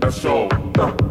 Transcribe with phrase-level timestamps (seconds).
[0.00, 1.09] まましう